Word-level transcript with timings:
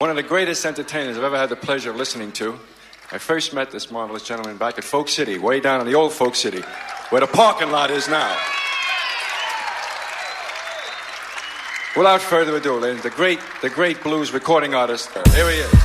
One 0.00 0.10
of 0.10 0.16
the 0.16 0.22
greatest 0.22 0.64
entertainers 0.64 1.18
I've 1.18 1.24
ever 1.24 1.36
had 1.36 1.48
the 1.48 1.56
pleasure 1.56 1.90
of 1.90 1.96
listening 1.96 2.30
to. 2.34 2.56
I 3.10 3.18
first 3.18 3.52
met 3.52 3.72
this 3.72 3.90
marvelous 3.90 4.22
gentleman 4.22 4.56
back 4.56 4.78
at 4.78 4.84
Folk 4.84 5.08
City, 5.08 5.38
way 5.38 5.58
down 5.58 5.80
in 5.80 5.88
the 5.88 5.96
old 5.96 6.12
Folk 6.12 6.36
City, 6.36 6.62
where 7.10 7.20
the 7.20 7.26
parking 7.26 7.72
lot 7.72 7.90
is 7.90 8.06
now. 8.06 8.38
Without 11.96 12.22
further 12.22 12.54
ado, 12.56 12.78
ladies, 12.78 13.02
the 13.02 13.10
great, 13.10 13.40
the 13.60 13.70
great 13.70 14.00
blues 14.04 14.32
recording 14.32 14.72
artist. 14.72 15.10
Uh, 15.16 15.28
here 15.32 15.50
he 15.50 15.56
is. 15.56 15.77